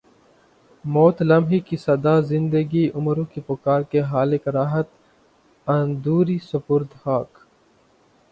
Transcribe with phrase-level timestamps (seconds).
[0.85, 4.87] موت لمحے کی صدا زندگی عمروں کی پکار کے خالق راحت
[5.67, 7.29] اندوری سپرد خاک